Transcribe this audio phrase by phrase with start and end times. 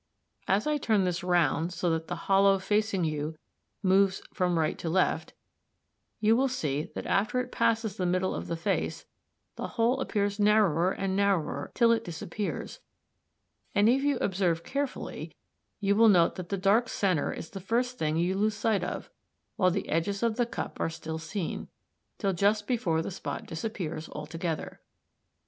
[0.47, 3.37] As I turn this round, so that the hollow facing you
[3.83, 5.33] moves from right to left,
[6.19, 9.05] you will see that after it passes the middle of the face,
[9.57, 12.79] the hole appears narrower and narrower till it disappears,
[13.75, 15.35] and if you observe carefully
[15.79, 19.11] you will note that the dark centre is the first thing you lose sight of,
[19.55, 21.67] while the edges of the cup are still seen,
[22.17, 24.81] till just before the spot disappears altogether.